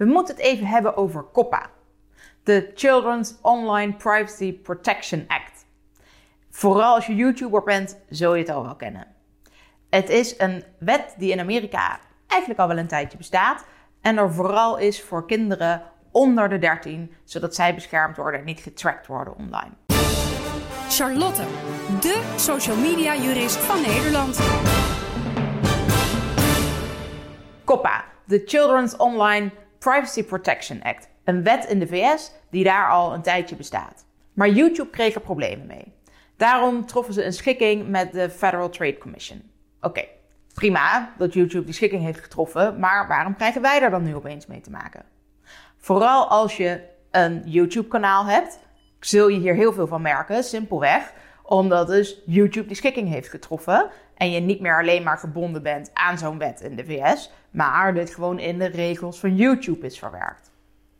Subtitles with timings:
[0.00, 1.70] We moeten het even hebben over COPPA,
[2.42, 5.66] de Children's Online Privacy Protection Act.
[6.50, 9.06] Vooral als je YouTuber bent, zul je het al wel kennen.
[9.90, 13.64] Het is een wet die in Amerika eigenlijk al wel een tijdje bestaat
[14.00, 18.60] en er vooral is voor kinderen onder de 13, zodat zij beschermd worden en niet
[18.60, 19.72] getracked worden online.
[20.88, 21.42] Charlotte,
[22.00, 24.40] de social media jurist van Nederland.
[27.64, 29.50] COPPA, de Children's Online
[29.80, 31.08] Privacy Protection Act.
[31.24, 34.04] Een wet in de VS die daar al een tijdje bestaat.
[34.32, 35.92] Maar YouTube kreeg er problemen mee.
[36.36, 39.42] Daarom troffen ze een schikking met de Federal Trade Commission.
[39.80, 40.04] Oké,
[40.54, 44.46] prima dat YouTube die schikking heeft getroffen, maar waarom krijgen wij daar dan nu opeens
[44.46, 45.04] mee te maken?
[45.76, 48.58] Vooral als je een YouTube-kanaal hebt,
[49.00, 51.12] zul je hier heel veel van merken, simpelweg
[51.50, 55.90] omdat dus YouTube die schikking heeft getroffen en je niet meer alleen maar gebonden bent
[55.92, 59.98] aan zo'n wet in de VS, maar dit gewoon in de regels van YouTube is
[59.98, 60.50] verwerkt.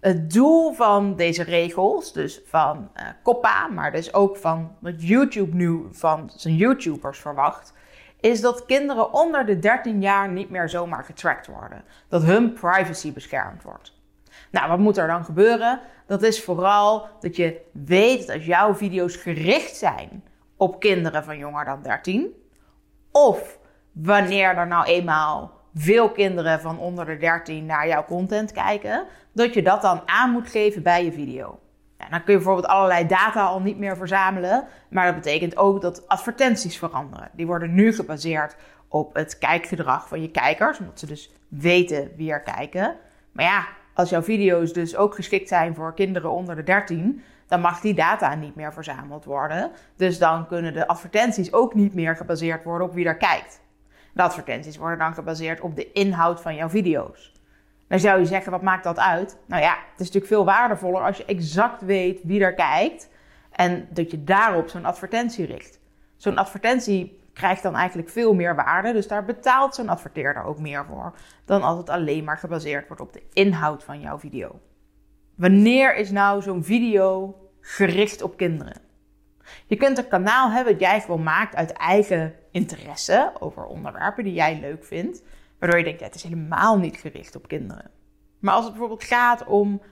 [0.00, 5.56] Het doel van deze regels, dus van uh, COPPA, maar dus ook van wat YouTube
[5.56, 7.72] nu van zijn YouTubers verwacht,
[8.20, 11.84] is dat kinderen onder de 13 jaar niet meer zomaar getracked worden.
[12.08, 13.98] Dat hun privacy beschermd wordt.
[14.50, 15.80] Nou, wat moet er dan gebeuren?
[16.06, 20.22] Dat is vooral dat je weet dat als jouw video's gericht zijn
[20.60, 22.32] op kinderen van jonger dan 13,
[23.10, 23.58] of
[23.92, 29.54] wanneer er nou eenmaal veel kinderen van onder de 13 naar jouw content kijken, dat
[29.54, 31.58] je dat dan aan moet geven bij je video.
[31.96, 36.08] Dan kun je bijvoorbeeld allerlei data al niet meer verzamelen, maar dat betekent ook dat
[36.08, 37.30] advertenties veranderen.
[37.32, 38.56] Die worden nu gebaseerd
[38.88, 42.96] op het kijkgedrag van je kijkers, omdat ze dus weten wie er kijken.
[43.32, 47.60] Maar ja, als jouw video's dus ook geschikt zijn voor kinderen onder de 13, dan
[47.60, 49.70] mag die data niet meer verzameld worden.
[49.96, 53.60] Dus dan kunnen de advertenties ook niet meer gebaseerd worden op wie er kijkt.
[54.14, 57.32] De advertenties worden dan gebaseerd op de inhoud van jouw video's.
[57.88, 59.38] Dan zou je zeggen, wat maakt dat uit?
[59.46, 63.08] Nou ja, het is natuurlijk veel waardevoller als je exact weet wie er kijkt
[63.52, 65.78] en dat je daarop zo'n advertentie richt.
[66.16, 70.84] Zo'n advertentie krijgt dan eigenlijk veel meer waarde, dus daar betaalt zo'n adverteerder ook meer
[70.84, 74.60] voor dan als het alleen maar gebaseerd wordt op de inhoud van jouw video.
[75.40, 78.80] Wanneer is nou zo'n video gericht op kinderen?
[79.66, 84.32] Je kunt een kanaal hebben dat jij gewoon maakt uit eigen interesse over onderwerpen die
[84.32, 85.22] jij leuk vindt,
[85.58, 87.90] waardoor je denkt, ja, het is helemaal niet gericht op kinderen.
[88.38, 89.82] Maar als het bijvoorbeeld gaat om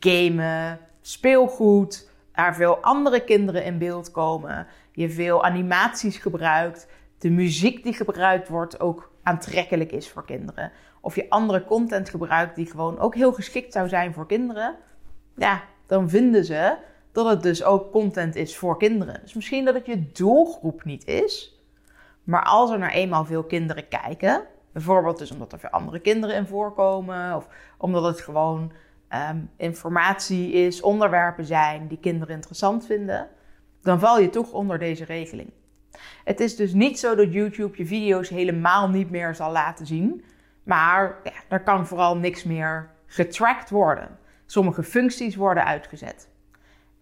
[0.00, 7.82] gamen, speelgoed, er veel andere kinderen in beeld komen, je veel animaties gebruikt, de muziek
[7.82, 12.98] die gebruikt wordt ook aantrekkelijk is voor kinderen, of je andere content gebruikt die gewoon
[12.98, 14.76] ook heel geschikt zou zijn voor kinderen,
[15.36, 16.76] ja, dan vinden ze
[17.12, 19.20] dat het dus ook content is voor kinderen.
[19.22, 21.60] Dus misschien dat het je doelgroep niet is,
[22.24, 24.42] maar als er nou eenmaal veel kinderen kijken,
[24.72, 27.48] bijvoorbeeld dus omdat er veel andere kinderen in voorkomen, of
[27.78, 28.72] omdat het gewoon
[29.08, 33.28] ehm, informatie is, onderwerpen zijn die kinderen interessant vinden,
[33.82, 35.50] dan val je toch onder deze regeling.
[36.24, 40.24] Het is dus niet zo dat YouTube je video's helemaal niet meer zal laten zien,
[40.62, 44.18] maar ja, er kan vooral niks meer getracked worden.
[44.46, 46.28] Sommige functies worden uitgezet.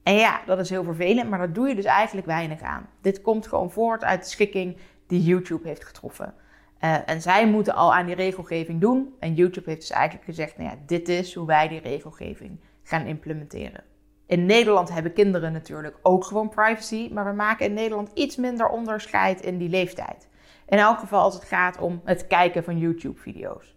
[0.03, 2.88] En ja, dat is heel vervelend, maar daar doe je dus eigenlijk weinig aan.
[3.00, 6.34] Dit komt gewoon voort uit de schikking die YouTube heeft getroffen.
[6.81, 9.15] Uh, en zij moeten al aan die regelgeving doen.
[9.19, 13.06] En YouTube heeft dus eigenlijk gezegd: nou ja, dit is hoe wij die regelgeving gaan
[13.06, 13.84] implementeren.
[14.26, 18.69] In Nederland hebben kinderen natuurlijk ook gewoon privacy, maar we maken in Nederland iets minder
[18.69, 20.28] onderscheid in die leeftijd.
[20.69, 23.73] In elk geval als het gaat om het kijken van YouTube-video's.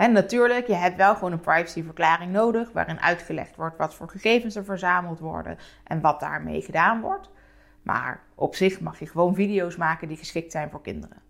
[0.00, 4.56] En natuurlijk, je hebt wel gewoon een privacyverklaring nodig, waarin uitgelegd wordt wat voor gegevens
[4.56, 7.30] er verzameld worden en wat daarmee gedaan wordt.
[7.82, 11.22] Maar op zich mag je gewoon video's maken die geschikt zijn voor kinderen.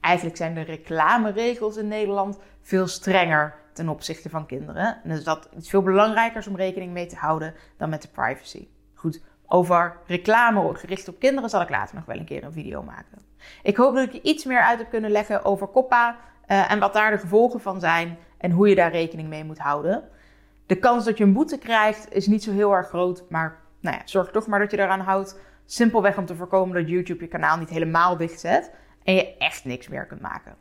[0.00, 5.00] Eigenlijk zijn de reclameregels in Nederland veel strenger ten opzichte van kinderen.
[5.02, 8.68] En dus dat is veel belangrijker om rekening mee te houden dan met de privacy.
[8.94, 12.82] Goed, over reclame gericht op kinderen zal ik later nog wel een keer een video
[12.82, 13.18] maken.
[13.62, 16.16] Ik hoop dat ik je iets meer uit heb kunnen leggen over COPPA
[16.48, 19.58] uh, en wat daar de gevolgen van zijn en hoe je daar rekening mee moet
[19.58, 20.08] houden.
[20.66, 23.96] De kans dat je een boete krijgt is niet zo heel erg groot, maar nou
[23.96, 25.38] ja, zorg toch maar dat je eraan houdt.
[25.66, 28.70] Simpelweg om te voorkomen dat YouTube je kanaal niet helemaal dichtzet
[29.04, 30.54] en je echt niks meer kunt maken.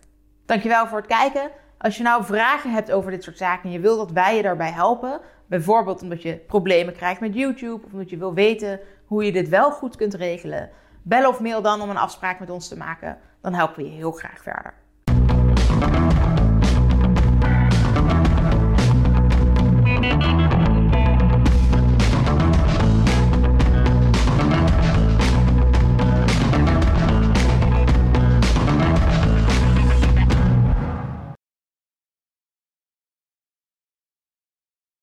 [0.46, 1.50] Dankjewel voor het kijken.
[1.78, 4.42] Als je nou vragen hebt over dit soort zaken en je wilt dat wij je
[4.42, 9.26] daarbij helpen, bijvoorbeeld omdat je problemen krijgt met YouTube of omdat je wil weten hoe
[9.26, 10.70] je dit wel goed kunt regelen,
[11.02, 13.18] bel of mail dan om een afspraak met ons te maken.
[13.42, 14.74] Dan helpen we je heel graag verder.
[15.84, 16.43] Thank you.